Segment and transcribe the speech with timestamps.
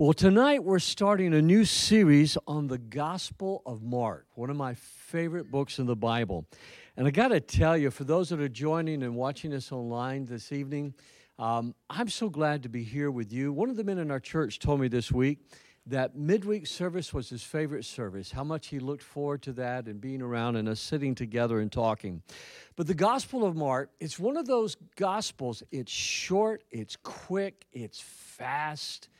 [0.00, 4.72] Well, tonight we're starting a new series on the Gospel of Mark, one of my
[4.72, 6.46] favorite books in the Bible.
[6.96, 10.24] And I got to tell you, for those that are joining and watching us online
[10.24, 10.94] this evening,
[11.38, 13.52] um, I'm so glad to be here with you.
[13.52, 15.40] One of the men in our church told me this week
[15.84, 20.00] that midweek service was his favorite service, how much he looked forward to that and
[20.00, 22.22] being around and us sitting together and talking.
[22.74, 28.00] But the Gospel of Mark, it's one of those Gospels, it's short, it's quick, it's
[28.00, 29.10] fast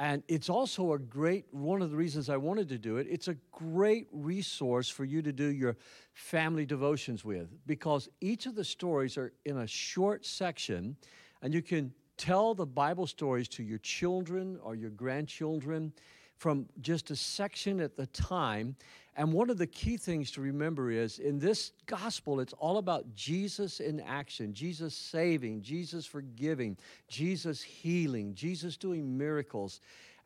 [0.00, 3.28] and it's also a great, one of the reasons I wanted to do it, it's
[3.28, 5.76] a great resource for you to do your
[6.14, 10.96] family devotions with because each of the stories are in a short section
[11.42, 15.92] and you can tell the Bible stories to your children or your grandchildren
[16.40, 18.74] from just a section at the time
[19.20, 23.14] and one of the key things to remember is in this gospel, it's all about
[23.14, 29.80] Jesus in action, Jesus saving, Jesus forgiving, Jesus healing, Jesus doing miracles.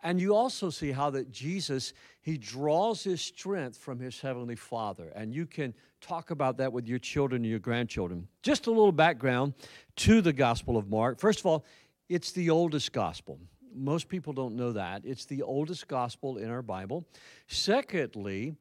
[0.05, 5.11] And you also see how that Jesus, he draws his strength from his heavenly Father.
[5.17, 8.29] And you can talk about that with your children and your grandchildren.
[8.43, 9.55] Just a little background
[9.97, 11.19] to the Gospel of Mark.
[11.19, 11.65] First of all,
[12.09, 13.41] it's the oldest gospel.
[13.75, 15.03] Most people don't know that.
[15.05, 17.07] It's the oldest gospel in our Bible.
[17.49, 18.55] Secondly,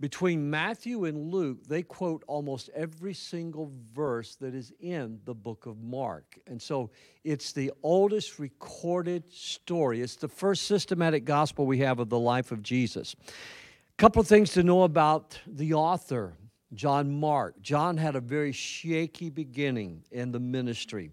[0.00, 5.66] between Matthew and Luke, they quote almost every single verse that is in the book
[5.66, 6.38] of Mark.
[6.46, 6.90] And so
[7.24, 10.00] it's the oldest recorded story.
[10.00, 13.16] It's the first systematic gospel we have of the life of Jesus.
[13.28, 16.34] A couple of things to know about the author,
[16.74, 17.60] John Mark.
[17.60, 21.10] John had a very shaky beginning in the ministry.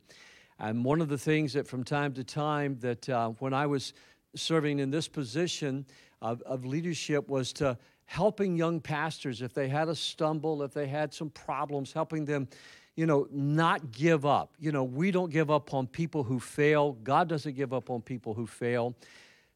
[0.60, 3.94] And one of the things that from time to time that uh, when I was
[4.36, 5.86] serving in this position
[6.22, 10.88] of, of leadership was to helping young pastors if they had a stumble, if they
[10.88, 12.48] had some problems, helping them,
[12.96, 14.54] you know, not give up.
[14.60, 16.94] You know, we don't give up on people who fail.
[17.04, 18.96] God doesn't give up on people who fail.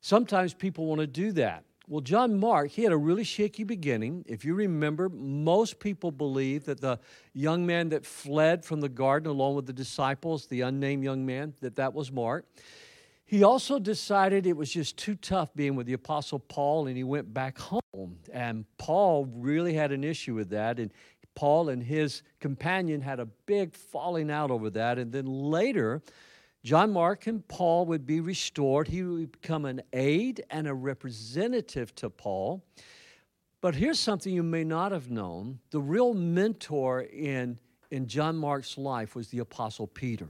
[0.02, 1.64] Sometimes people want to do that.
[1.90, 4.24] Well, John Mark, he had a really shaky beginning.
[4.28, 7.00] If you remember, most people believe that the
[7.34, 11.56] young man that fled from the garden along with the disciples, the unnamed young man,
[11.62, 12.46] that that was Mark.
[13.26, 17.04] He also decided it was just too tough being with the Apostle Paul, and he
[17.04, 18.20] went back home.
[18.32, 20.78] And Paul really had an issue with that.
[20.78, 20.92] And
[21.34, 25.00] Paul and his companion had a big falling out over that.
[25.00, 26.04] And then later,
[26.64, 28.88] John Mark and Paul would be restored.
[28.88, 32.64] He would become an aide and a representative to Paul.
[33.62, 37.60] But here's something you may not have known the real mentor in,
[37.92, 40.28] in John Mark's life was the Apostle Peter.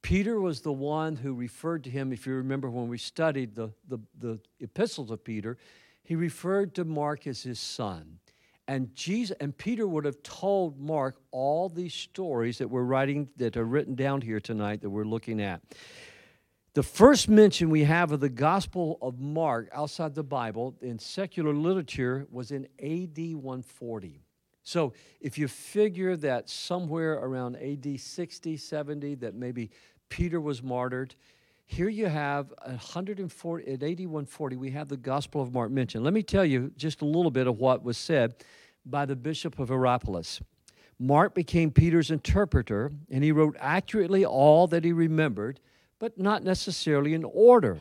[0.00, 3.70] Peter was the one who referred to him, if you remember when we studied the,
[3.88, 5.58] the, the epistles of Peter,
[6.04, 8.18] he referred to Mark as his son.
[8.68, 13.56] And Jesus and Peter would have told Mark all these stories that we're writing that
[13.56, 15.62] are written down here tonight that we're looking at.
[16.74, 21.54] The first mention we have of the Gospel of Mark outside the Bible in secular
[21.54, 24.20] literature was in AD 140.
[24.62, 24.92] So
[25.22, 29.70] if you figure that somewhere around AD 60, 70, that maybe
[30.10, 31.14] Peter was martyred,
[31.68, 36.02] here you have 140 at AD 140 we have the gospel of mark mentioned.
[36.02, 38.34] Let me tell you just a little bit of what was said
[38.84, 40.40] by the bishop of hierapolis
[40.98, 45.60] mark became peter's interpreter and he wrote accurately all that he remembered
[46.00, 47.78] but not necessarily in order.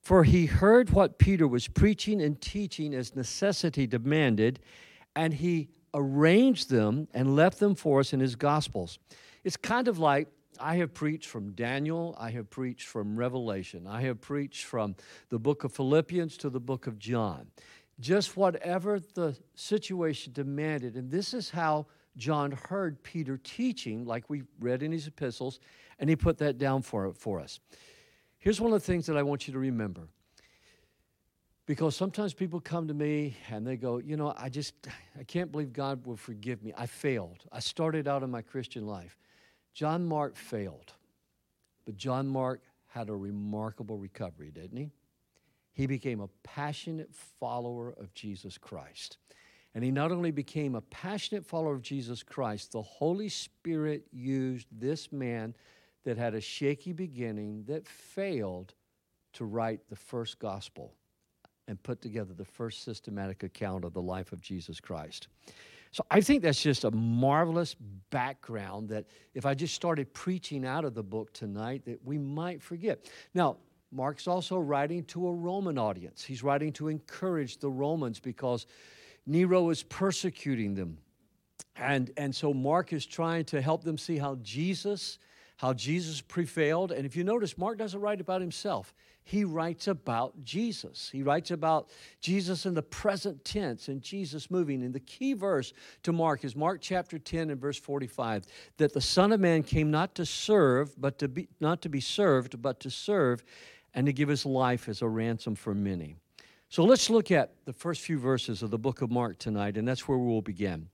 [0.00, 4.58] For he heard what peter was preaching and teaching as necessity demanded
[5.14, 8.98] and he arranged them and left them for us in his Gospels.
[9.44, 10.28] It's kind of like
[10.60, 14.94] I have preached from Daniel, I have preached from Revelation, I have preached from
[15.28, 17.46] the book of Philippians to the book of John.
[17.98, 20.96] Just whatever the situation demanded.
[20.96, 25.60] And this is how John heard Peter teaching, like we read in his epistles,
[25.98, 27.60] and he put that down for, for us.
[28.38, 30.08] Here's one of the things that I want you to remember
[31.66, 34.74] because sometimes people come to me and they go, you know, I just,
[35.16, 36.72] I can't believe God will forgive me.
[36.76, 37.44] I failed.
[37.52, 39.16] I started out in my Christian life.
[39.72, 40.92] John Mark failed,
[41.84, 44.90] but John Mark had a remarkable recovery, didn't he?
[45.72, 49.16] He became a passionate follower of Jesus Christ.
[49.74, 54.66] And he not only became a passionate follower of Jesus Christ, the Holy Spirit used
[54.72, 55.54] this man
[56.04, 58.74] that had a shaky beginning, that failed,
[59.34, 60.92] to write the first gospel
[61.68, 65.28] and put together the first systematic account of the life of Jesus Christ.
[65.92, 67.74] So I think that's just a marvelous
[68.10, 72.62] background that if I just started preaching out of the book tonight that we might
[72.62, 73.10] forget.
[73.34, 73.56] Now,
[73.92, 76.22] Mark's also writing to a Roman audience.
[76.22, 78.66] He's writing to encourage the Romans because
[79.26, 80.98] Nero is persecuting them.
[81.74, 85.18] And, and so Mark is trying to help them see how Jesus
[85.60, 86.90] how Jesus prevailed.
[86.90, 91.10] And if you notice, Mark doesn't write about himself, he writes about Jesus.
[91.12, 91.90] He writes about
[92.22, 94.82] Jesus in the present tense and Jesus moving.
[94.82, 95.74] And the key verse
[96.04, 98.44] to Mark is Mark chapter 10 and verse 45
[98.78, 102.00] that the Son of Man came not to serve, but to be not to be
[102.00, 103.44] served, but to serve
[103.92, 106.16] and to give his life as a ransom for many.
[106.70, 109.86] So let's look at the first few verses of the book of Mark tonight, and
[109.86, 110.88] that's where we will begin.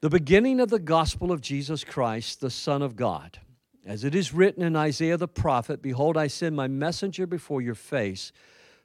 [0.00, 3.40] The beginning of the gospel of Jesus Christ, the Son of God.
[3.86, 7.74] As it is written in Isaiah the prophet, Behold, I send my messenger before your
[7.74, 8.32] face,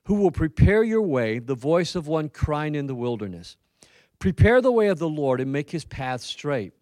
[0.06, 3.56] who will prepare your way, the voice of one crying in the wilderness.
[4.20, 6.74] Prepare the way of the Lord and make his path straight.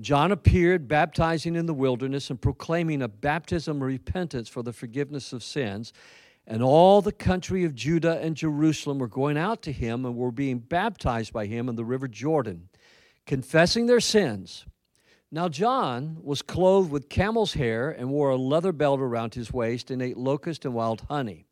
[0.00, 5.32] John appeared, baptizing in the wilderness and proclaiming a baptism of repentance for the forgiveness
[5.32, 5.92] of sins.
[6.46, 10.30] And all the country of Judah and Jerusalem were going out to him and were
[10.30, 12.68] being baptized by him in the river Jordan,
[13.26, 14.66] confessing their sins.
[15.30, 19.90] Now, John was clothed with camel's hair and wore a leather belt around his waist
[19.90, 21.44] and ate locust and wild honey.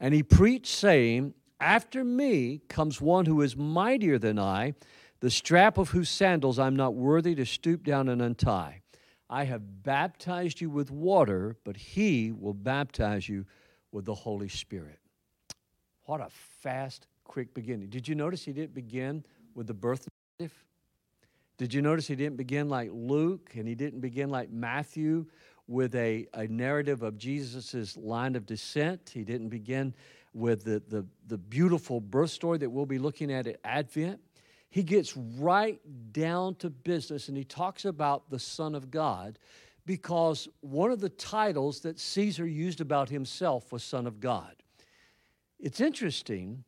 [0.00, 4.74] And he preached, saying, After me comes one who is mightier than I,
[5.20, 8.82] the strap of whose sandals I'm not worthy to stoop down and untie.
[9.30, 13.46] I have baptized you with water, but he will baptize you
[13.92, 14.98] with the Holy Spirit.
[16.06, 17.88] What a fast, quick beginning.
[17.88, 20.08] Did you notice he didn't begin with the birth
[20.40, 20.64] narrative?
[21.62, 25.26] Did you notice he didn't begin like Luke and he didn't begin like Matthew
[25.68, 29.12] with a, a narrative of Jesus' line of descent?
[29.14, 29.94] He didn't begin
[30.34, 34.18] with the, the, the beautiful birth story that we'll be looking at at Advent.
[34.70, 35.78] He gets right
[36.10, 39.38] down to business and he talks about the Son of God
[39.86, 44.56] because one of the titles that Caesar used about himself was Son of God.
[45.60, 46.64] It's interesting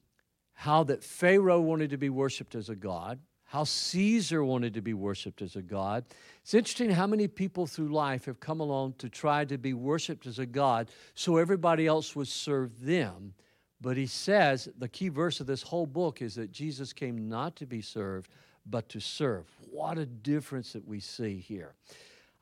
[0.53, 3.19] how that Pharaoh wanted to be worshiped as a god
[3.55, 6.05] how Caesar wanted to be worshiped as a god.
[6.43, 10.27] It's interesting how many people through life have come along to try to be worshiped
[10.27, 13.33] as a god so everybody else would serve them.
[13.81, 17.55] But he says the key verse of this whole book is that Jesus came not
[17.55, 18.29] to be served,
[18.67, 19.45] but to serve.
[19.71, 21.75] What a difference that we see here.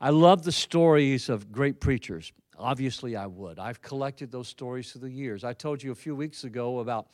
[0.01, 2.33] I love the stories of great preachers.
[2.57, 3.59] Obviously, I would.
[3.59, 5.43] I've collected those stories through the years.
[5.43, 7.09] I told you a few weeks ago about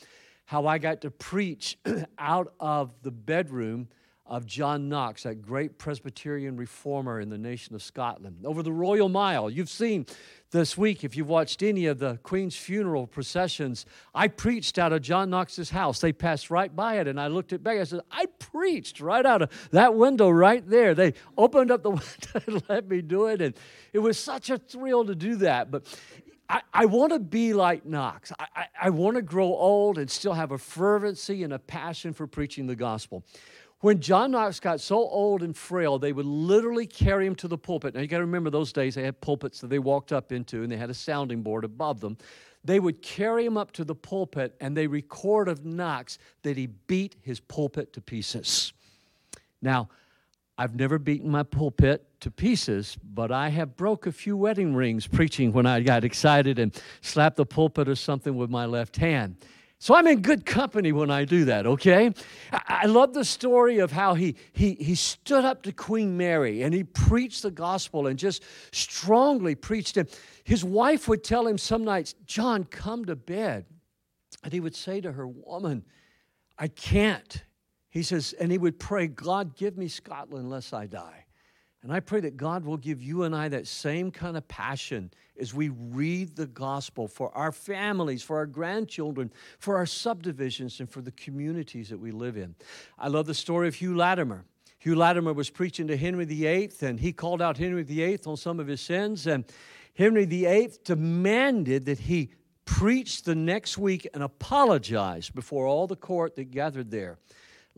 [0.49, 1.77] how I got to preach
[2.17, 3.87] out of the bedroom
[4.25, 8.37] of John Knox, that great Presbyterian reformer in the nation of Scotland.
[8.43, 10.07] Over the Royal Mile, you've seen
[10.49, 13.85] this week, if you've watched any of the Queen's funeral processions,
[14.15, 16.01] I preached out of John Knox's house.
[16.01, 17.81] They passed right by it, and I looked at Becky.
[17.81, 20.95] I said, I preached right out of that window right there.
[20.95, 23.53] They opened up the window and let me do it, and
[23.93, 25.69] it was such a thrill to do that.
[25.69, 25.85] But
[26.49, 28.31] I, I want to be like Knox.
[28.39, 32.11] I, I, I want to grow old and still have a fervency and a passion
[32.11, 33.23] for preaching the gospel.
[33.81, 37.57] When John Knox got so old and frail, they would literally carry him to the
[37.57, 37.93] pulpit.
[37.93, 40.63] Now, you got to remember those days, they had pulpits that they walked up into,
[40.63, 42.17] and they had a sounding board above them.
[42.65, 46.67] They would carry him up to the pulpit, and they record of Knox that he
[46.67, 48.73] beat his pulpit to pieces.
[49.61, 49.87] Now,
[50.59, 55.07] I've never beaten my pulpit to pieces, but I have broke a few wedding rings
[55.07, 59.37] preaching when I got excited and slapped the pulpit or something with my left hand.
[59.77, 62.13] So I'm in good company when I do that, okay?
[62.51, 66.73] I, love the story of how he, he, he stood up to Queen Mary and
[66.73, 70.19] he preached the gospel and just strongly preached it.
[70.43, 73.65] His wife would tell him some nights, John, come to bed.
[74.43, 75.85] And he would say to her, Woman,
[76.57, 77.43] I can't.
[77.89, 81.25] He says, and he would pray, God, give me Scotland lest I die.
[81.81, 85.11] And I pray that God will give you and I that same kind of passion
[85.39, 90.89] as we read the gospel for our families, for our grandchildren, for our subdivisions, and
[90.89, 92.53] for the communities that we live in.
[92.97, 94.43] I love the story of Hugh Latimer.
[94.79, 98.59] Hugh Latimer was preaching to Henry VIII, and he called out Henry VIII on some
[98.59, 99.25] of his sins.
[99.25, 99.45] And
[99.93, 102.31] Henry VIII demanded that he
[102.65, 107.17] preach the next week and apologize before all the court that gathered there.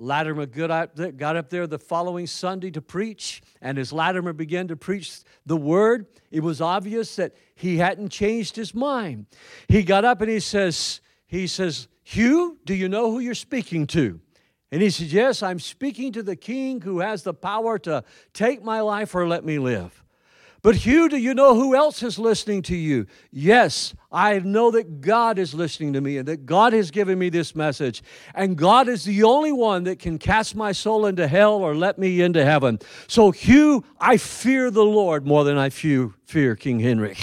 [0.02, 5.20] Latimer got up there the following Sunday to preach, and as Latimer began to preach
[5.46, 9.28] the word, it was obvious that he hadn't changed his mind.
[9.68, 13.86] He got up and he says, he says, Hugh, do you know who you're speaking
[13.88, 14.20] to?
[14.72, 18.04] And he says, Yes, I'm speaking to the king who has the power to
[18.34, 20.01] take my life or let me live.
[20.64, 23.08] But Hugh, do you know who else is listening to you?
[23.32, 27.30] Yes, I know that God is listening to me and that God has given me
[27.30, 28.04] this message.
[28.36, 31.98] And God is the only one that can cast my soul into hell or let
[31.98, 32.78] me into heaven.
[33.08, 37.18] So, Hugh, I fear the Lord more than I fear, King Henry.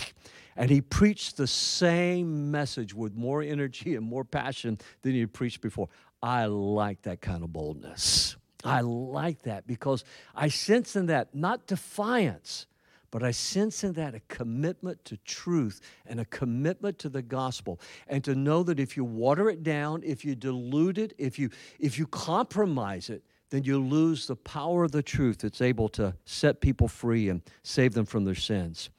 [0.56, 5.60] And he preached the same message with more energy and more passion than he preached
[5.60, 5.88] before.
[6.20, 8.36] I like that kind of boldness.
[8.64, 10.02] I like that because
[10.34, 12.66] I sense in that not defiance
[13.10, 17.80] But I sense in that a commitment to truth and a commitment to the gospel.
[18.06, 21.50] And to know that if you water it down, if you dilute it, if you,
[21.78, 26.14] if you compromise it, then you lose the power of the truth that's able to
[26.26, 28.90] set people free and save them from their sins.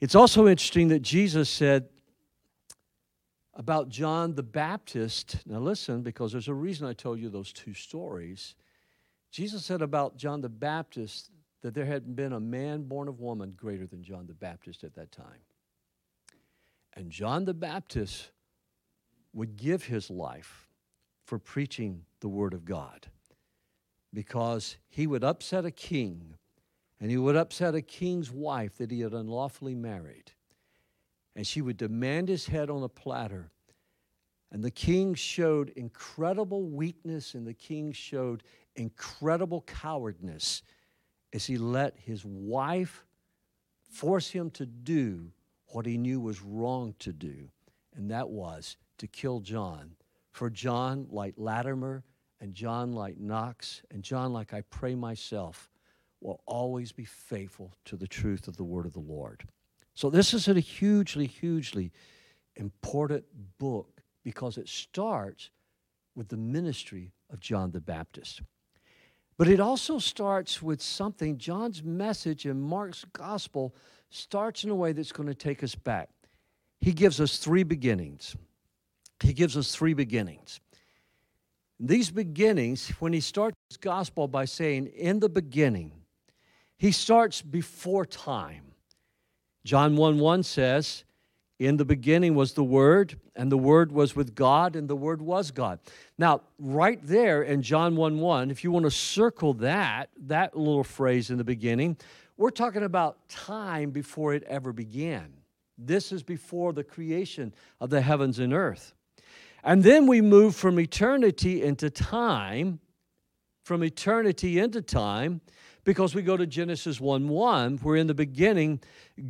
[0.00, 1.88] It's also interesting that Jesus said
[3.54, 5.36] about John the Baptist.
[5.46, 8.56] Now, listen, because there's a reason I told you those two stories.
[9.30, 11.30] Jesus said about John the Baptist
[11.62, 14.94] that there had been a man born of woman greater than John the Baptist at
[14.94, 15.40] that time.
[16.94, 18.30] And John the Baptist
[19.32, 20.68] would give his life
[21.24, 23.06] for preaching the Word of God
[24.12, 26.34] because he would upset a king
[27.00, 30.32] and he would upset a king's wife that he had unlawfully married.
[31.34, 33.50] And she would demand his head on a platter.
[34.52, 38.42] And the king showed incredible weakness and the king showed
[38.76, 40.62] incredible cowardness
[41.32, 43.04] as he let his wife
[43.90, 45.32] force him to do
[45.68, 47.48] what he knew was wrong to do,
[47.94, 49.92] and that was to kill John.
[50.30, 52.04] For John, like Latimer,
[52.40, 55.70] and John, like Knox, and John, like I pray myself,
[56.20, 59.44] will always be faithful to the truth of the word of the Lord.
[59.94, 61.92] So, this is a hugely, hugely
[62.56, 63.24] important
[63.58, 65.50] book because it starts
[66.14, 68.42] with the ministry of John the Baptist.
[69.38, 73.74] But it also starts with something, John's message in Mark's gospel
[74.10, 76.10] starts in a way that's going to take us back.
[76.80, 78.36] He gives us three beginnings.
[79.20, 80.60] He gives us three beginnings.
[81.80, 85.92] These beginnings, when he starts his gospel by saying, in the beginning,
[86.76, 88.72] he starts before time.
[89.64, 91.04] John 1 1 says,
[91.58, 95.22] in the beginning was the Word, and the Word was with God, and the Word
[95.22, 95.78] was God.
[96.18, 100.84] Now, right there in John 1 1, if you want to circle that, that little
[100.84, 101.96] phrase in the beginning,
[102.36, 105.32] we're talking about time before it ever began.
[105.78, 108.94] This is before the creation of the heavens and earth.
[109.64, 112.80] And then we move from eternity into time,
[113.64, 115.40] from eternity into time,
[115.84, 118.80] because we go to Genesis 1 1, where in the beginning,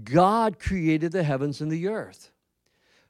[0.04, 2.30] God created the heavens and the earth.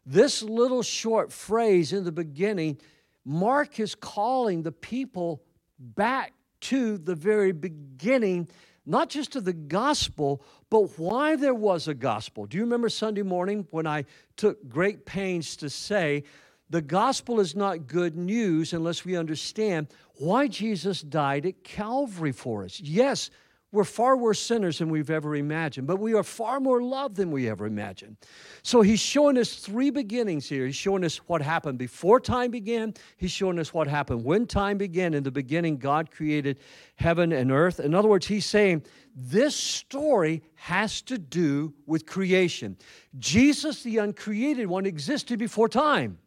[0.05, 2.79] This little short phrase in the beginning,
[3.25, 5.43] Mark is calling the people
[5.79, 6.33] back
[6.63, 8.49] to the very beginning,
[8.85, 12.47] not just to the gospel, but why there was a gospel.
[12.47, 14.05] Do you remember Sunday morning when I
[14.37, 16.25] took great pains to say
[16.71, 19.89] the gospel is not good news unless we understand
[20.23, 22.81] why Jesus died at Calvary for us.
[22.81, 23.31] Yes,
[23.73, 27.33] we're far worse sinners than we've ever imagined, but we are far more loved than
[27.33, 28.19] we ever imagined.
[28.63, 30.67] So he's showing us three beginnings here.
[30.67, 34.79] He's showing us what happened before time began, he's showing us what happened when time
[34.79, 35.13] began.
[35.15, 36.61] In the beginning, God created
[36.95, 37.81] heaven and earth.
[37.81, 38.85] In other words, he's saying
[39.17, 42.77] this story has to do with creation.
[43.19, 46.19] Jesus, the uncreated one, existed before time.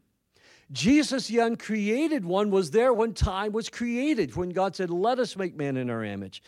[0.71, 5.35] Jesus, the uncreated one, was there when time was created, when God said, Let us
[5.35, 6.41] make man in our image.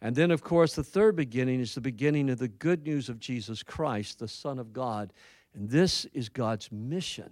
[0.00, 3.20] And then, of course, the third beginning is the beginning of the good news of
[3.20, 5.12] Jesus Christ, the Son of God.
[5.54, 7.30] And this is God's mission.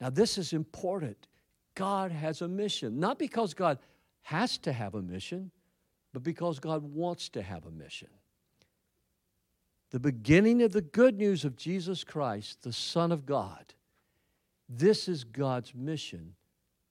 [0.00, 1.28] Now, this is important.
[1.74, 3.78] God has a mission, not because God
[4.22, 5.50] has to have a mission,
[6.12, 8.08] but because God wants to have a mission.
[9.90, 13.74] The beginning of the good news of Jesus Christ, the Son of God,
[14.68, 16.34] this is God's mission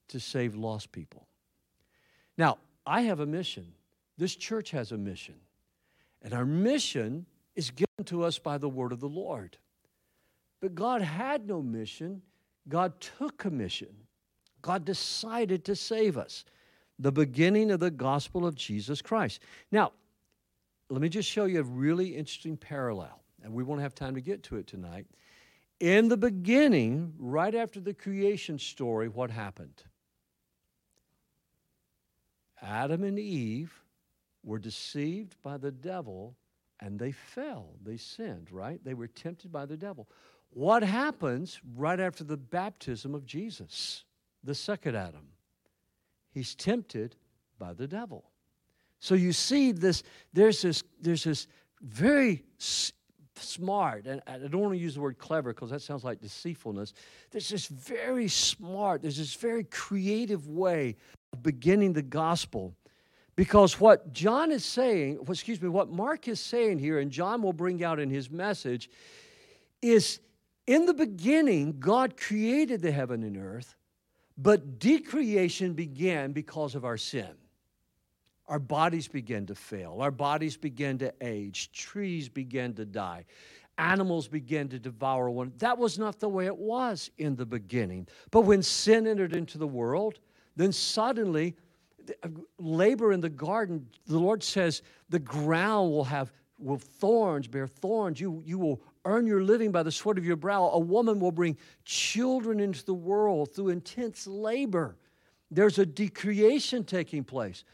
[0.08, 1.26] to save lost people.
[2.38, 3.66] Now, I have a mission.
[4.18, 5.34] This church has a mission.
[6.22, 9.56] And our mission is given to us by the word of the Lord.
[10.60, 12.22] But God had no mission,
[12.68, 13.94] God took a mission.
[14.62, 16.44] God decided to save us.
[16.98, 19.40] The beginning of the gospel of Jesus Christ.
[19.70, 19.92] Now,
[20.88, 24.20] let me just show you a really interesting parallel, and we won't have time to
[24.20, 25.06] get to it tonight.
[25.78, 29.82] In the beginning, right after the creation story, what happened?
[32.62, 33.72] Adam and Eve
[34.42, 36.36] were deceived by the devil
[36.80, 37.74] and they fell.
[37.82, 38.82] They sinned, right?
[38.84, 40.08] They were tempted by the devil.
[40.50, 44.04] What happens right after the baptism of Jesus,
[44.44, 45.28] the second Adam?
[46.30, 47.16] He's tempted
[47.58, 48.30] by the devil.
[49.00, 50.02] So you see this
[50.32, 51.46] there's this there's this
[51.82, 52.44] very
[53.38, 56.94] smart, and I don't want to use the word clever because that sounds like deceitfulness.
[57.30, 60.96] There's this very smart, there's this very creative way
[61.32, 62.74] of beginning the gospel
[63.36, 67.52] because what John is saying, excuse me, what Mark is saying here, and John will
[67.52, 68.88] bring out in his message,
[69.82, 70.20] is
[70.66, 73.76] in the beginning, God created the heaven and earth,
[74.38, 77.28] but decreation began because of our sin.
[78.48, 83.24] Our bodies begin to fail, our bodies begin to age, trees begin to die,
[83.78, 85.52] animals begin to devour one.
[85.58, 88.06] That was not the way it was in the beginning.
[88.30, 90.20] But when sin entered into the world,
[90.54, 91.56] then suddenly
[92.22, 97.66] uh, labor in the garden, the Lord says the ground will have will thorns, bear
[97.66, 98.20] thorns.
[98.20, 100.70] You, you will earn your living by the sweat of your brow.
[100.70, 104.96] A woman will bring children into the world through intense labor.
[105.50, 107.64] There's a decreation taking place.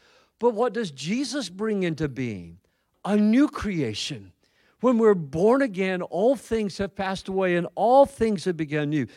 [0.43, 2.57] But what does Jesus bring into being?
[3.05, 4.33] A new creation.
[4.81, 9.07] When we're born again, all things have passed away and all things have begun new.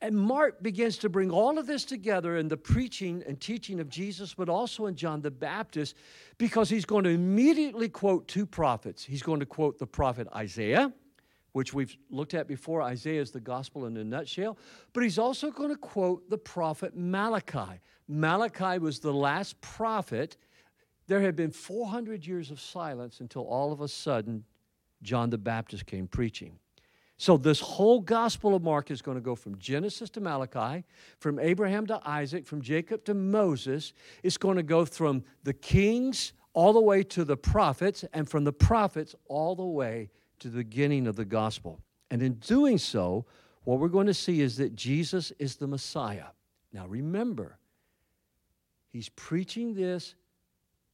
[0.00, 3.90] And Mark begins to bring all of this together in the preaching and teaching of
[3.90, 5.94] Jesus, but also in John the Baptist,
[6.38, 9.04] because he's going to immediately quote two prophets.
[9.04, 10.90] He's going to quote the prophet Isaiah,
[11.52, 12.80] which we've looked at before.
[12.80, 14.56] Isaiah is the gospel in a nutshell.
[14.94, 17.78] But he's also going to quote the prophet Malachi.
[18.08, 20.38] Malachi was the last prophet
[21.12, 24.44] there had been 400 years of silence until all of a sudden
[25.02, 26.58] John the Baptist came preaching.
[27.18, 30.84] So, this whole Gospel of Mark is going to go from Genesis to Malachi,
[31.18, 33.92] from Abraham to Isaac, from Jacob to Moses.
[34.22, 38.44] It's going to go from the kings all the way to the prophets, and from
[38.44, 41.78] the prophets all the way to the beginning of the gospel.
[42.10, 43.26] And in doing so,
[43.64, 46.28] what we're going to see is that Jesus is the Messiah.
[46.72, 47.58] Now, remember,
[48.88, 50.14] he's preaching this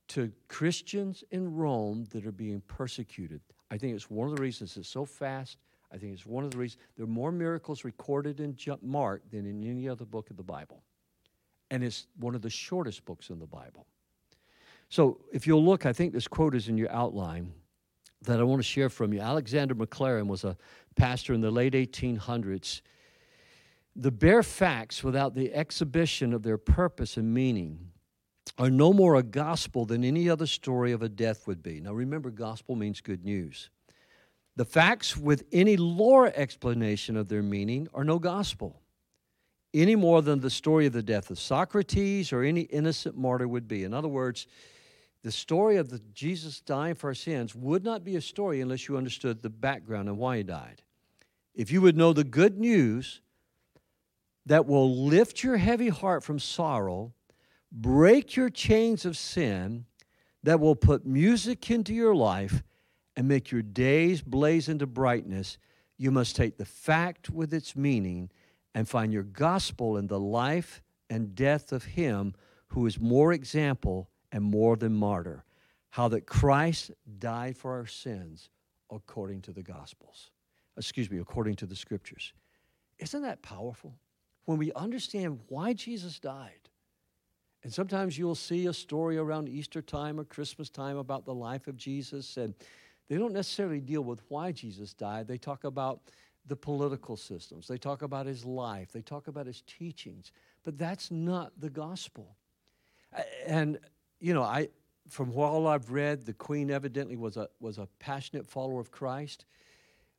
[0.08, 3.40] to Christians in Rome that are being persecuted.
[3.70, 5.58] I think it's one of the reasons it's so fast.
[5.92, 9.46] I think it's one of the reasons there are more miracles recorded in Mark than
[9.46, 10.82] in any other book of the Bible.
[11.70, 13.86] And it's one of the shortest books in the Bible.
[14.88, 17.52] So if you'll look, I think this quote is in your outline
[18.22, 19.20] that I want to share from you.
[19.20, 20.56] Alexander Maclaren was a
[20.96, 22.80] pastor in the late 1800s.
[23.94, 27.88] The bare facts without the exhibition of their purpose and meaning
[28.57, 31.81] are no more a gospel than any other story of a death would be.
[31.81, 33.71] Now remember, gospel means good news.
[34.57, 38.81] The facts with any lore explanation of their meaning are no gospel,
[39.73, 43.69] any more than the story of the death of Socrates or any innocent martyr would
[43.69, 43.85] be.
[43.85, 44.47] In other words,
[45.23, 48.89] the story of the Jesus dying for our sins would not be a story unless
[48.89, 50.82] you understood the background and why he died.
[51.54, 53.21] If you would know the good news
[54.47, 57.13] that will lift your heavy heart from sorrow
[57.73, 59.87] break your chains of sin
[60.43, 62.63] that will put music into your life
[63.17, 65.59] and make your days blaze into brightness,
[65.97, 68.31] you must take the fact with its meaning
[68.75, 72.35] and find your gospel in the life and death of Him
[72.69, 75.45] who is more example and more than martyr.
[75.91, 78.50] How that Christ died for our sins
[78.91, 80.31] according to the Gospels.
[80.76, 82.33] Excuse me, according to the Scriptures.
[82.99, 83.99] Isn't that powerful?
[84.45, 86.68] When we understand why Jesus died,
[87.62, 91.66] and sometimes you'll see a story around Easter time or Christmas time about the life
[91.66, 92.54] of Jesus, and
[93.08, 95.26] they don't necessarily deal with why Jesus died.
[95.26, 96.00] They talk about
[96.47, 100.32] the political systems, they talk about his life, they talk about his teachings,
[100.64, 102.36] but that's not the gospel.
[103.47, 103.78] And,
[104.18, 104.68] you know, I,
[105.10, 109.44] from all I've read, the Queen evidently was a, was a passionate follower of Christ,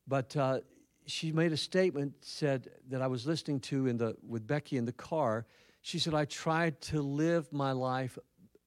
[0.07, 0.59] but uh,
[1.07, 4.85] she made a statement said that I was listening to in the, with Becky in
[4.85, 5.45] the car
[5.81, 8.17] she said, I tried to live my life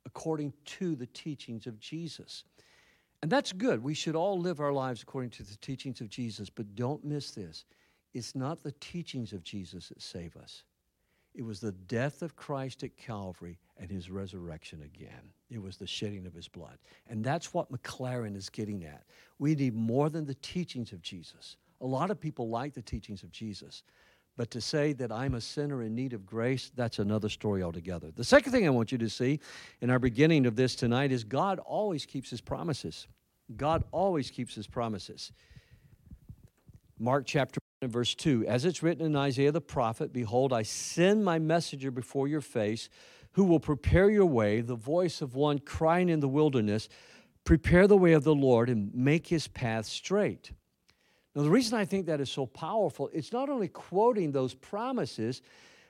[0.07, 2.45] according to the teachings of Jesus.
[3.23, 3.83] And that's good.
[3.83, 7.31] We should all live our lives according to the teachings of Jesus, but don't miss
[7.31, 7.65] this.
[8.15, 10.65] It's not the teachings of Jesus that save us.
[11.35, 15.33] It was the death of Christ at Calvary and his resurrection again.
[15.51, 16.79] It was the shedding of his blood.
[17.09, 19.05] And that's what Maclaren is getting at.
[19.39, 21.57] We need more than the teachings of Jesus.
[21.81, 23.83] A lot of people like the teachings of Jesus,
[24.37, 28.11] but to say that I'm a sinner in need of grace, that's another story altogether.
[28.11, 29.41] The second thing I want you to see
[29.81, 33.07] in our beginning of this tonight is God always keeps his promises.
[33.57, 35.33] God always keeps his promises.
[36.99, 41.25] Mark chapter 1 verse 2 As it's written in Isaiah the prophet, Behold, I send
[41.25, 42.89] my messenger before your face,
[43.33, 46.89] who will prepare your way, the voice of one crying in the wilderness,
[47.45, 50.53] Prepare the way of the Lord and make his path straight.
[51.35, 55.41] Now, the reason I think that is so powerful, it's not only quoting those promises,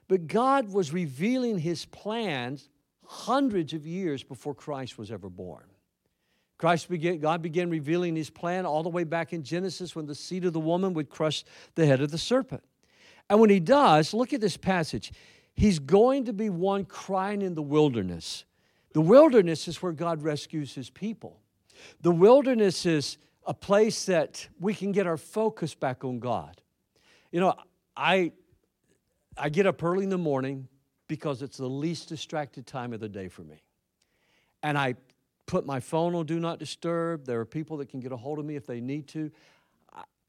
[0.08, 2.68] but God was revealing his plans
[3.04, 5.64] hundreds of years before Christ was ever born.
[6.58, 10.14] Christ began, God began revealing his plan all the way back in Genesis when the
[10.14, 12.62] seed of the woman would crush the head of the serpent.
[13.28, 15.12] And when he does, look at this passage.
[15.54, 18.44] He's going to be one crying in the wilderness.
[18.92, 21.40] The wilderness is where God rescues his people.
[22.00, 26.60] The wilderness is a place that we can get our focus back on God.
[27.30, 27.54] You know,
[27.96, 28.32] I,
[29.36, 30.68] I get up early in the morning
[31.08, 33.62] because it's the least distracted time of the day for me.
[34.62, 34.94] And I
[35.46, 37.26] put my phone on do not disturb.
[37.26, 39.30] There are people that can get a hold of me if they need to.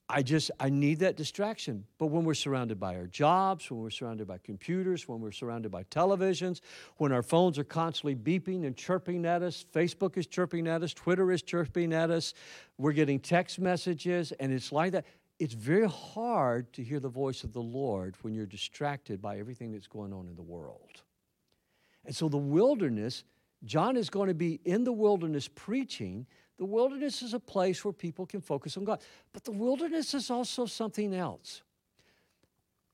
[0.09, 1.85] I just I need that distraction.
[1.97, 5.71] But when we're surrounded by our jobs, when we're surrounded by computers, when we're surrounded
[5.71, 6.59] by televisions,
[6.97, 10.93] when our phones are constantly beeping and chirping at us, Facebook is chirping at us,
[10.93, 12.33] Twitter is chirping at us,
[12.77, 15.05] we're getting text messages and it's like that.
[15.39, 19.71] It's very hard to hear the voice of the Lord when you're distracted by everything
[19.71, 21.01] that's going on in the world.
[22.05, 23.23] And so the wilderness,
[23.65, 27.93] John is going to be in the wilderness preaching the wilderness is a place where
[27.93, 29.01] people can focus on God.
[29.31, 31.63] But the wilderness is also something else.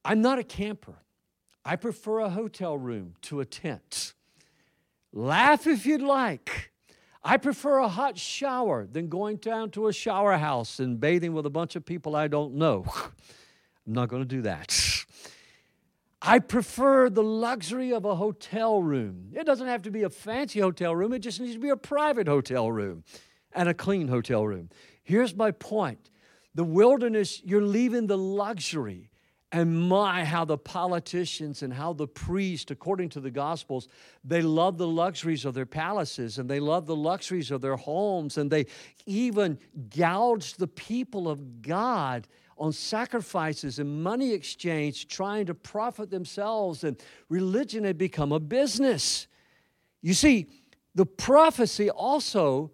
[0.06, 0.96] I'm not a camper.
[1.66, 4.14] I prefer a hotel room to a tent.
[5.12, 6.72] Laugh if you'd like.
[7.22, 11.46] I prefer a hot shower than going down to a shower house and bathing with
[11.46, 12.86] a bunch of people I don't know.
[13.86, 15.06] I'm not going to do that.
[16.22, 19.32] I prefer the luxury of a hotel room.
[19.34, 21.78] It doesn't have to be a fancy hotel room, it just needs to be a
[21.78, 23.04] private hotel room
[23.54, 24.70] and a clean hotel room.
[25.04, 26.10] Here's my point
[26.56, 29.10] the wilderness, you're leaving the luxury.
[29.52, 33.88] And my, how the politicians and how the priests, according to the Gospels,
[34.24, 38.38] they love the luxuries of their palaces and they love the luxuries of their homes
[38.38, 38.68] and they
[39.08, 39.58] even
[39.90, 42.28] gouge the people of God
[42.60, 49.28] on sacrifices and money exchange, trying to profit themselves, and religion had become a business.
[50.02, 50.48] You see,
[50.94, 52.72] the prophecy also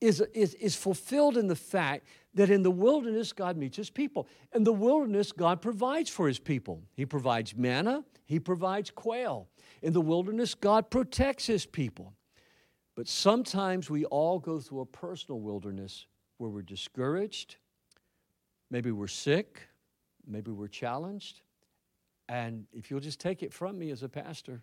[0.00, 4.28] is, is, is fulfilled in the fact that in the wilderness, God meets his people.
[4.54, 6.82] In the wilderness, God provides for his people.
[6.94, 9.48] He provides manna, he provides quail.
[9.82, 12.14] In the wilderness, God protects his people.
[12.94, 16.06] But sometimes we all go through a personal wilderness
[16.38, 17.56] where we're discouraged,
[18.70, 19.62] maybe we're sick,
[20.26, 21.42] maybe we're challenged.
[22.28, 24.62] And if you'll just take it from me as a pastor,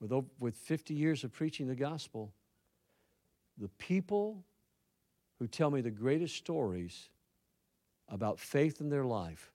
[0.00, 2.32] with, with 50 years of preaching the gospel,
[3.62, 4.44] the people
[5.38, 7.10] who tell me the greatest stories
[8.08, 9.52] about faith in their life,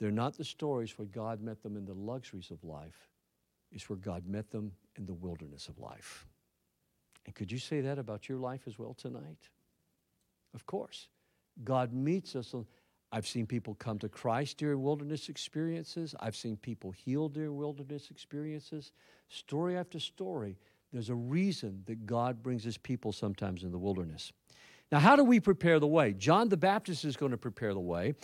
[0.00, 3.08] they're not the stories where God met them in the luxuries of life,
[3.70, 6.26] it's where God met them in the wilderness of life.
[7.24, 9.48] And could you say that about your life as well tonight?
[10.52, 11.08] Of course.
[11.62, 12.52] God meets us.
[12.52, 12.66] On,
[13.12, 16.16] I've seen people come to Christ during wilderness experiences.
[16.18, 18.92] I've seen people healed during wilderness experiences.
[19.28, 20.56] Story after story
[20.92, 24.32] there's a reason that God brings his people sometimes in the wilderness.
[24.90, 26.14] Now, how do we prepare the way?
[26.14, 28.14] John the Baptist is going to prepare the way.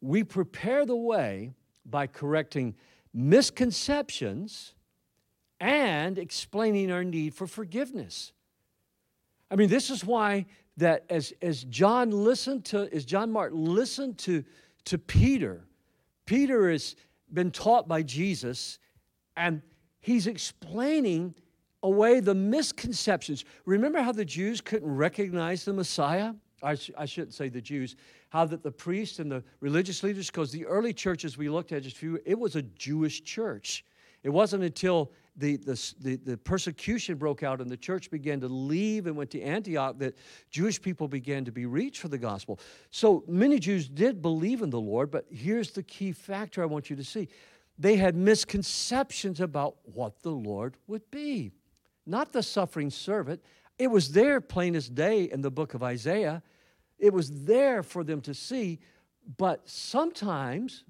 [0.00, 1.52] We prepare the way
[1.86, 2.74] by correcting
[3.14, 4.74] misconceptions
[5.60, 8.32] and explaining our need for forgiveness.
[9.50, 14.18] I mean, this is why that as, as John listened to, as John Mark listened
[14.18, 14.44] to,
[14.84, 15.64] to Peter,
[16.26, 16.94] Peter has
[17.32, 18.78] been taught by Jesus,
[19.36, 19.62] and
[20.00, 21.34] he's explaining
[21.82, 23.44] away the misconceptions.
[23.64, 26.32] Remember how the Jews couldn't recognize the Messiah?
[26.62, 27.96] I, sh- I shouldn't say the Jews,
[28.30, 31.82] how that the priests and the religious leaders, because the early churches we looked at
[31.82, 33.84] just few, it was a Jewish church.
[34.24, 38.48] It wasn't until the, the, the, the, persecution broke out and the church began to
[38.48, 40.18] leave and went to Antioch that
[40.50, 42.58] Jewish people began to be reached for the gospel.
[42.90, 46.90] So many Jews did believe in the Lord, but here's the key factor I want
[46.90, 47.28] you to see
[47.78, 51.52] they had misconceptions about what the Lord would be
[52.08, 53.42] not the suffering servant.
[53.78, 56.42] It was there, plain as day, in the book of Isaiah.
[56.98, 58.80] It was there for them to see,
[59.36, 60.84] but sometimes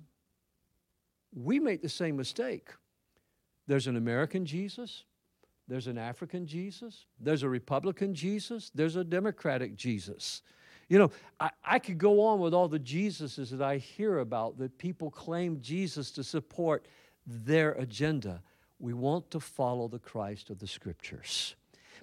[1.34, 2.70] we make the same mistake.
[3.66, 5.04] There's an American Jesus,
[5.66, 10.42] there's an African Jesus, there's a Republican Jesus, there's a Democratic Jesus.
[10.88, 14.56] You know, I, I could go on with all the Jesuses that I hear about
[14.58, 16.86] that people claim Jesus to support
[17.26, 18.42] their agenda.
[18.78, 21.56] We want to follow the Christ of the scriptures.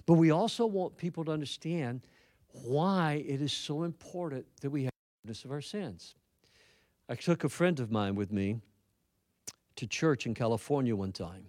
[0.04, 2.02] But we also want people to understand
[2.48, 6.14] why it is so important that we have forgiveness of our sins.
[7.08, 8.60] I took a friend of mine with me
[9.76, 11.46] to church in California one time.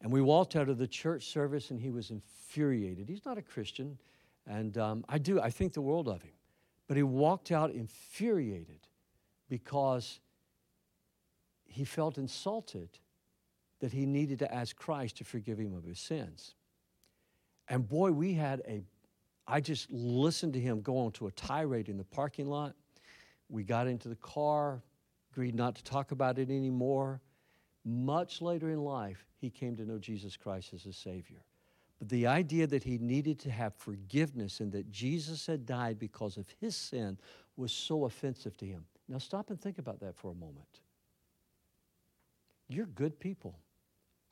[0.00, 3.08] And we walked out of the church service and he was infuriated.
[3.08, 3.98] He's not a Christian,
[4.46, 6.34] and um, I do, I think the world of him.
[6.86, 8.80] But he walked out infuriated
[9.48, 10.20] because
[11.64, 12.98] he felt insulted
[13.80, 16.54] that he needed to ask Christ to forgive him of his sins.
[17.68, 18.82] And boy, we had a,
[19.46, 22.74] I just listened to him go on to a tirade in the parking lot.
[23.48, 24.82] We got into the car,
[25.32, 27.20] agreed not to talk about it anymore.
[27.84, 31.44] Much later in life, he came to know Jesus Christ as a Savior.
[31.98, 36.36] But the idea that he needed to have forgiveness and that Jesus had died because
[36.36, 37.18] of his sin
[37.56, 38.84] was so offensive to him.
[39.08, 40.80] Now, stop and think about that for a moment.
[42.68, 43.58] You're good people.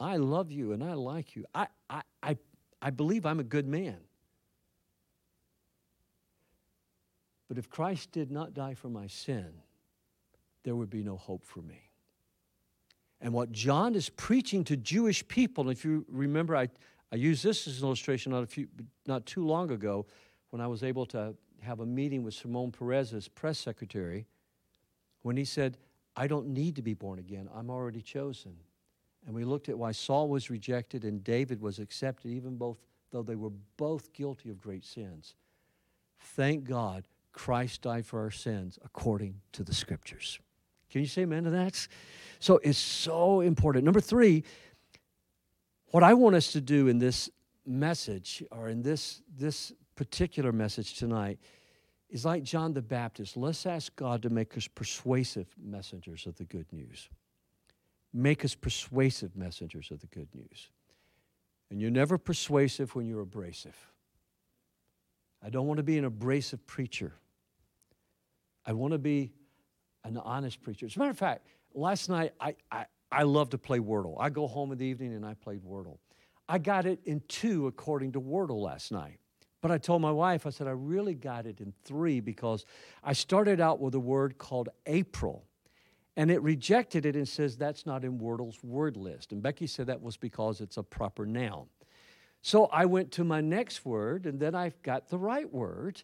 [0.03, 1.45] I love you and I like you.
[1.55, 2.37] I, I, I,
[2.81, 3.99] I believe I'm a good man.
[7.49, 9.53] But if Christ did not die for my sin,
[10.65, 11.91] there would be no hope for me.
[13.21, 16.69] And what John is preaching to Jewish people, if you remember, I,
[17.12, 18.67] I used this as an illustration not, a few,
[19.07, 20.07] not too long ago
[20.51, 24.27] when I was able to have a meeting with Simon Peres press secretary,
[25.23, 25.79] when he said,
[26.17, 28.57] I don't need to be born again, I'm already chosen.
[29.27, 32.79] And we looked at why Saul was rejected and David was accepted, even both
[33.11, 35.35] though they were both guilty of great sins.
[36.19, 40.39] Thank God Christ died for our sins according to the scriptures.
[40.91, 41.89] Can you say amen to that?
[42.39, 43.85] So it's so important.
[43.85, 44.45] Number three,
[45.87, 47.31] what I want us to do in this
[47.65, 51.39] message or in this, this particular message tonight
[52.11, 53.37] is like John the Baptist.
[53.37, 57.09] Let's ask God to make us persuasive messengers of the good news.
[58.12, 60.70] Make us persuasive messengers of the good news.
[61.70, 63.77] And you're never persuasive when you're abrasive.
[65.42, 67.14] I don't want to be an abrasive preacher.
[68.64, 69.33] I want to be
[70.05, 70.87] an honest preacher.
[70.87, 74.16] As a matter of fact, last night I, I, I love to play Wordle.
[74.20, 75.98] I go home in the evening and I played Wordle.
[76.48, 79.18] I got it in two according to Wordle last night.
[79.62, 82.66] But I told my wife, I said, I really got it in three because
[83.03, 85.46] I started out with a word called April.
[86.16, 89.33] And it rejected it and says that's not in Wordle's word list.
[89.33, 91.66] And Becky said that was because it's a proper noun.
[92.42, 96.03] So I went to my next word, and then I've got the right word.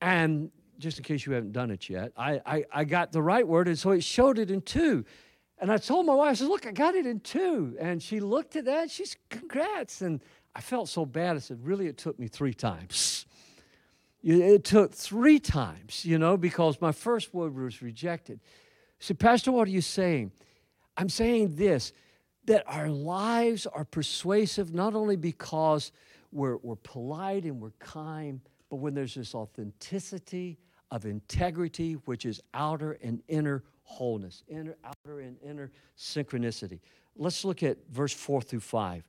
[0.00, 3.46] And just in case you haven't done it yet, I, I, I got the right
[3.46, 5.04] word, and so it showed it in two.
[5.58, 7.76] And I told my wife, I said, Look, I got it in two.
[7.78, 10.02] And she looked at that, she's, Congrats.
[10.02, 10.20] And
[10.54, 11.36] I felt so bad.
[11.36, 13.26] I said, Really, it took me three times.
[14.22, 18.40] It took three times, you know, because my first word was rejected.
[19.04, 20.32] Said, Pastor, what are you saying?
[20.96, 21.92] I'm saying this
[22.46, 25.92] that our lives are persuasive not only because
[26.32, 28.40] we're, we're polite and we're kind,
[28.70, 30.58] but when there's this authenticity
[30.90, 36.80] of integrity, which is outer and inner wholeness, inner, outer and inner synchronicity.
[37.14, 39.04] Let's look at verse 4 through 5.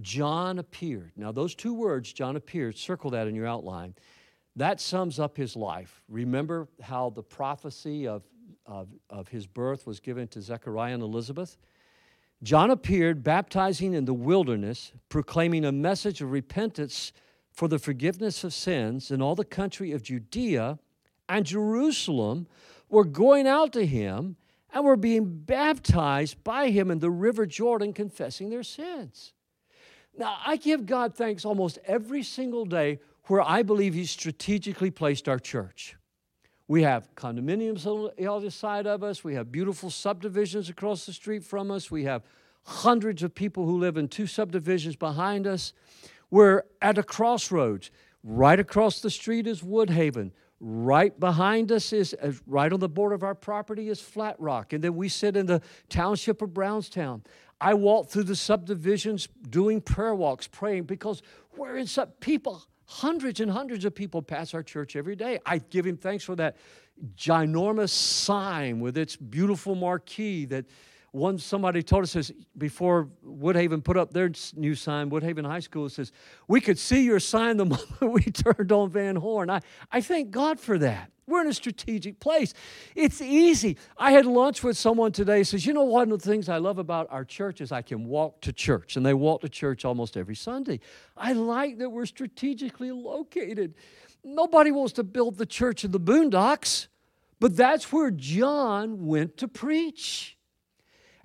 [0.00, 1.12] John appeared.
[1.16, 3.94] Now, those two words, John appeared, circle that in your outline.
[4.56, 6.00] That sums up his life.
[6.08, 8.22] Remember how the prophecy of,
[8.68, 11.56] of, of his birth was given to Zechariah and Elizabeth?
[12.44, 17.12] John appeared baptizing in the wilderness, proclaiming a message of repentance
[17.50, 20.78] for the forgiveness of sins in all the country of Judea
[21.28, 22.46] and Jerusalem
[22.88, 24.36] were going out to him
[24.72, 29.32] and were being baptized by him in the river Jordan, confessing their sins.
[30.16, 35.28] Now, I give God thanks almost every single day where I believe He strategically placed
[35.28, 35.96] our church.
[36.68, 39.24] We have condominiums on the other side of us.
[39.24, 41.90] We have beautiful subdivisions across the street from us.
[41.90, 42.22] We have
[42.64, 45.72] hundreds of people who live in two subdivisions behind us.
[46.30, 47.90] We're at a crossroads.
[48.22, 50.32] Right across the street is Woodhaven.
[50.60, 52.14] Right behind us is,
[52.46, 54.74] right on the border of our property is Flat Rock.
[54.74, 57.22] And then we sit in the township of Brownstown.
[57.60, 61.22] I walk through the subdivisions doing prayer walks, praying because
[61.56, 65.38] we're in some people, hundreds and hundreds of people pass our church every day.
[65.44, 66.56] I give him thanks for that
[67.16, 70.64] ginormous sign with its beautiful marquee that
[71.12, 75.88] one somebody told us this before Woodhaven put up their new sign, Woodhaven High School
[75.88, 76.12] says,
[76.46, 77.64] We could see your sign the
[78.00, 79.50] moment we turned on Van Horn.
[79.50, 81.10] I, I thank God for that.
[81.26, 82.54] We're in a strategic place.
[82.94, 83.76] It's easy.
[83.98, 86.78] I had lunch with someone today says, You know, one of the things I love
[86.78, 88.96] about our church is I can walk to church.
[88.96, 90.80] And they walk to church almost every Sunday.
[91.16, 93.74] I like that we're strategically located.
[94.24, 96.88] Nobody wants to build the church in the boondocks,
[97.40, 100.37] but that's where John went to preach.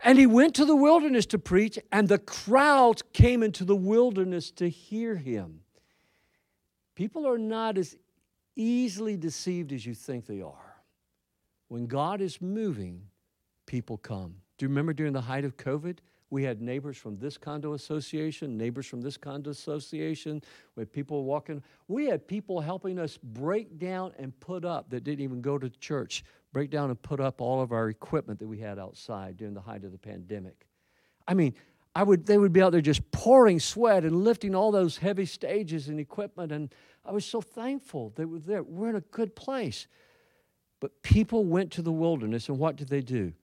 [0.03, 4.51] And he went to the wilderness to preach, and the crowds came into the wilderness
[4.51, 5.61] to hear him.
[6.93, 7.95] People are not as
[8.55, 10.75] easily deceived as you think they are.
[11.69, 13.03] When God is moving,
[13.65, 14.35] people come.
[14.57, 15.97] Do you remember during the height of COVID?
[16.34, 20.41] We had neighbors from this condo association, neighbors from this condo association,
[20.76, 21.62] with people walking.
[21.88, 25.69] We had people helping us break down and put up that didn't even go to
[25.69, 29.54] church, break down and put up all of our equipment that we had outside during
[29.54, 30.65] the height of the pandemic.
[31.28, 31.54] I mean,
[31.93, 35.28] I would, they would be out there just pouring sweat and lifting all those heavy
[35.28, 36.52] stages and equipment.
[36.52, 36.74] And
[37.06, 38.63] I was so thankful they were there.
[38.63, 39.86] We're in a good place.
[40.80, 43.34] But people went to the wilderness, and what did they do?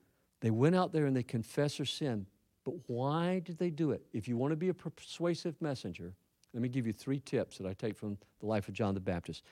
[0.41, 2.27] They went out there and they confessed their sin.
[2.71, 4.03] But why did they do it?
[4.13, 6.15] If you want to be a persuasive messenger,
[6.55, 9.01] let me give you three tips that I take from the life of John the
[9.01, 9.43] Baptist.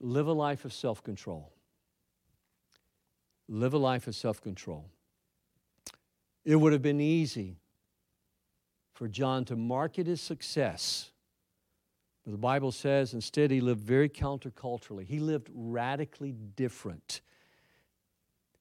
[0.00, 1.52] Live a life of self control.
[3.48, 4.86] Live a life of self control.
[6.44, 7.56] It would have been easy
[8.94, 11.10] for John to market his success
[12.24, 15.06] But the Bible says instead he lived very counterculturally.
[15.06, 17.20] He lived radically different.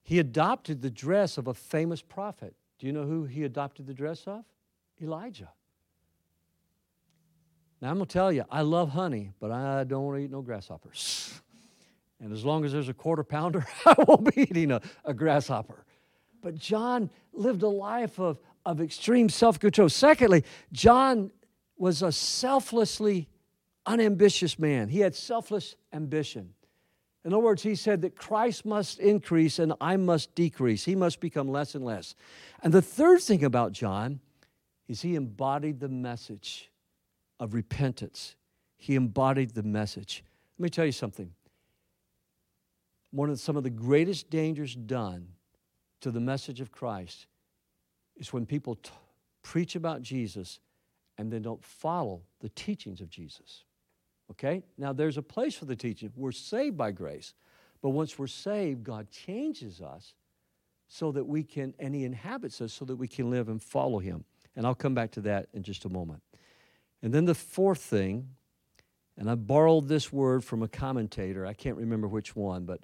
[0.03, 2.55] He adopted the dress of a famous prophet.
[2.81, 4.43] Do you know who he adopted the dress of?
[4.99, 5.49] Elijah.
[7.79, 10.31] Now, I'm going to tell you, I love honey, but I don't want to eat
[10.31, 11.39] no grasshoppers.
[12.23, 15.87] And as long as there's a quarter pounder, I won't be eating a, a grasshopper.
[16.43, 19.89] But John lived a life of, of extreme self control.
[19.89, 21.31] Secondly, John
[21.77, 23.27] was a selflessly
[23.87, 24.87] unambitious man.
[24.87, 26.53] He had selfless ambition.
[27.23, 30.85] In other words, he said that Christ must increase and I must decrease.
[30.85, 32.15] He must become less and less.
[32.63, 34.19] And the third thing about John
[34.87, 36.71] is he embodied the message
[37.39, 38.35] of repentance.
[38.77, 40.23] He embodied the message.
[40.57, 41.31] Let me tell you something.
[43.11, 45.27] One of some of the greatest dangers done
[46.01, 47.27] to the message of Christ
[48.15, 48.89] is when people t-
[49.43, 50.59] preach about Jesus
[51.17, 53.63] and then don't follow the teachings of Jesus.
[54.31, 54.63] Okay?
[54.77, 56.11] Now, there's a place for the teaching.
[56.15, 57.33] We're saved by grace.
[57.81, 60.13] But once we're saved, God changes us
[60.87, 63.99] so that we can, and He inhabits us so that we can live and follow
[63.99, 64.23] Him.
[64.55, 66.21] And I'll come back to that in just a moment.
[67.01, 68.29] And then the fourth thing,
[69.17, 72.81] and I borrowed this word from a commentator, I can't remember which one, but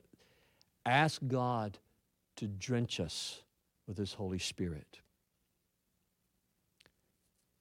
[0.85, 1.77] ask God
[2.37, 3.41] to drench us
[3.87, 4.99] with His Holy Spirit.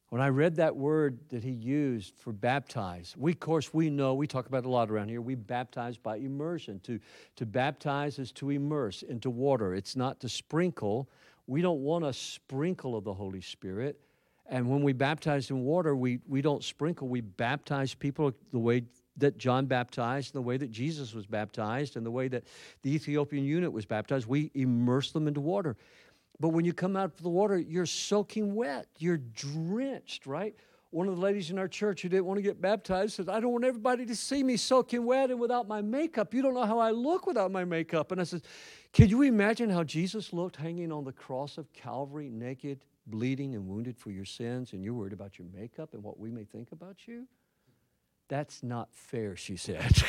[0.08, 4.14] When I read that word that he used for baptize, we, of course, we know,
[4.14, 6.78] we talk about a lot around here, we baptize by immersion.
[6.80, 7.00] To,
[7.36, 11.08] to baptize is to immerse into water, it's not to sprinkle.
[11.48, 14.00] We don't want a sprinkle of the Holy Spirit.
[14.48, 18.82] And when we baptize in water, we, we don't sprinkle, we baptize people the way
[19.16, 22.44] that John baptized, and the way that Jesus was baptized, and the way that
[22.82, 24.26] the Ethiopian eunuch was baptized.
[24.26, 25.76] We immerse them into water.
[26.38, 30.54] But when you come out of the water, you're soaking wet, you're drenched, right?
[30.90, 33.40] One of the ladies in our church who didn't want to get baptized said, I
[33.40, 36.32] don't want everybody to see me soaking wet and without my makeup.
[36.32, 38.12] You don't know how I look without my makeup.
[38.12, 38.42] And I said,
[38.92, 43.66] Can you imagine how Jesus looked hanging on the cross of Calvary, naked, bleeding, and
[43.66, 46.72] wounded for your sins, and you're worried about your makeup and what we may think
[46.72, 47.26] about you?
[48.28, 50.02] That's not fair, she said.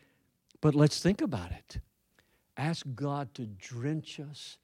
[0.60, 1.80] but let's think about it.
[2.56, 4.58] Ask God to drench us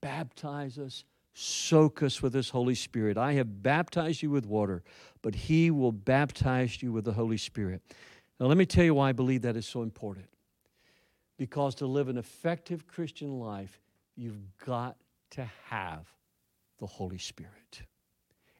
[0.00, 3.16] baptize us, soak us with His Holy Spirit.
[3.16, 4.82] I have baptized you with water,
[5.22, 7.82] but He will baptize you with the Holy Spirit.
[8.40, 10.26] Now, let me tell you why I believe that is so important.
[11.36, 13.80] Because to live an effective Christian life,
[14.16, 14.96] you've got
[15.30, 16.06] to have
[16.78, 17.82] the Holy Spirit.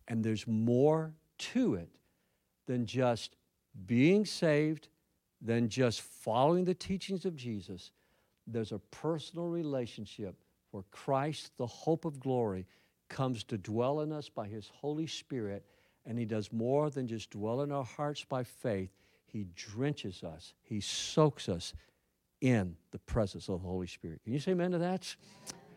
[0.07, 1.89] And there's more to it
[2.67, 3.37] than just
[3.87, 4.89] being saved,
[5.41, 7.93] than just following the teachings of Jesus.
[8.47, 10.37] There's a personal relationship
[10.71, 12.67] where Christ, the hope of glory,
[13.09, 15.65] comes to dwell in us by his Holy Spirit,
[16.07, 18.91] and he does more than just dwell in our hearts by faith.
[19.27, 21.75] He drenches us, he soaks us
[22.41, 24.23] in the presence of the Holy Spirit.
[24.25, 25.17] Can you say amen to that?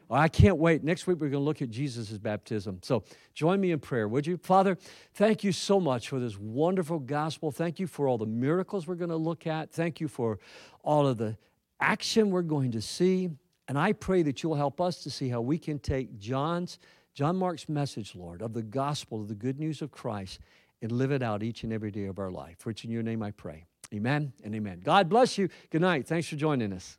[0.10, 0.84] I can't wait.
[0.84, 2.80] Next week, we're going to look at Jesus' baptism.
[2.84, 4.38] So join me in prayer, would you?
[4.38, 4.77] Father,
[5.13, 7.49] thank you so much for this wonderful gospel.
[7.49, 9.71] Thank you for all the miracles we're going to look at.
[9.71, 10.39] Thank you for
[10.84, 11.38] all of the
[11.80, 13.30] action we're going to see.
[13.67, 16.80] And I pray that you'll help us to see how we can take John's,
[17.13, 20.39] John Mark's message, Lord, of the gospel, of the good news of Christ,
[20.82, 22.56] and live it out each and every day of our life.
[22.60, 23.65] For it's in your name I pray.
[23.93, 24.82] Amen and amen.
[24.84, 25.50] God bless you.
[25.69, 26.08] Good night.
[26.08, 26.97] Thanks for joining us.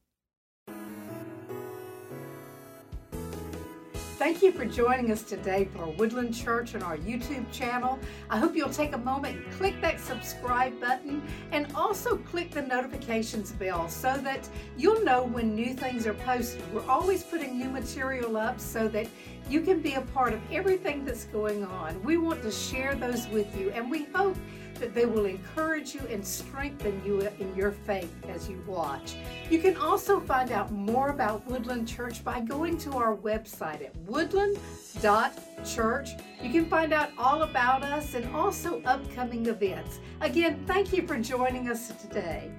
[4.23, 7.99] Thank you for joining us today for Woodland Church on our YouTube channel.
[8.31, 12.63] I hope you'll take a moment and click that subscribe button and also click the
[12.63, 16.63] notifications bell so that you'll know when new things are posted.
[16.73, 19.09] We're always putting new material up so that
[19.51, 22.01] you can be a part of everything that's going on.
[22.05, 24.37] We want to share those with you and we hope
[24.89, 29.17] they will encourage you and strengthen you in your faith as you watch.
[29.51, 33.95] You can also find out more about Woodland Church by going to our website at
[33.99, 36.11] woodland.church.
[36.43, 40.01] You can find out all about us and also upcoming events.
[40.21, 42.51] Again, thank you for joining us today.